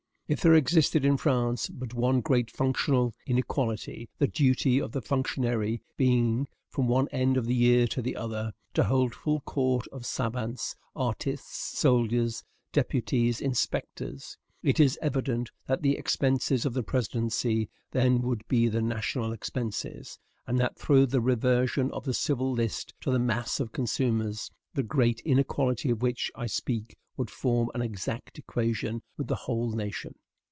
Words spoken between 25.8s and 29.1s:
of which I speak would form an exact equation